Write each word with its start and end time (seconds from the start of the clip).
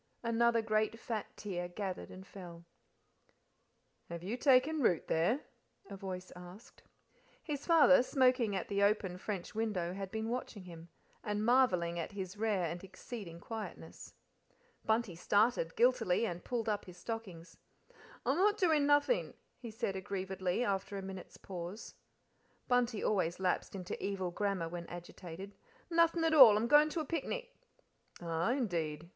Another 0.23 0.63
great 0.63 0.99
fat 0.99 1.27
tear 1.37 1.67
gathered 1.69 2.09
and 2.09 2.25
fell. 2.25 2.65
"Have 4.09 4.23
you 4.23 4.35
taken 4.35 4.81
root 4.81 5.07
there?" 5.07 5.41
a 5.91 5.95
voice 5.95 6.31
asked. 6.35 6.81
His 7.43 7.67
father, 7.67 8.01
smoking 8.01 8.55
at 8.55 8.67
the 8.67 8.81
open 8.81 9.19
french 9.19 9.53
window, 9.53 9.93
had 9.93 10.09
been 10.09 10.29
watching 10.29 10.63
him, 10.63 10.89
and 11.23 11.45
marvelling 11.45 11.99
at 11.99 12.13
his 12.13 12.35
rare 12.35 12.65
and 12.65 12.83
exceeding 12.83 13.39
quietness. 13.39 14.15
Bunty 14.83 15.13
started, 15.13 15.75
guiltily, 15.75 16.25
and 16.25 16.43
pulled 16.43 16.67
up 16.67 16.85
his 16.85 16.97
stockings. 16.97 17.57
"I'm 18.25 18.37
not 18.37 18.57
doin' 18.57 18.87
nothin'," 18.87 19.35
he 19.59 19.69
said 19.69 19.95
aggrievedly, 19.95 20.63
after 20.63 20.97
a 20.97 21.03
minute's 21.03 21.37
pause. 21.37 21.93
Bunty 22.67 23.03
always 23.03 23.39
lapsed 23.39 23.75
into 23.75 24.03
evil 24.03 24.31
grammar 24.31 24.67
when 24.67 24.87
agitated. 24.87 25.53
"Nothing 25.91 26.23
at 26.23 26.33
all. 26.33 26.57
I'm 26.57 26.65
goin' 26.67 26.89
to 26.89 27.01
a 27.01 27.05
picnic." 27.05 27.55
"Ah, 28.19 28.49
indeed!" 28.53 29.07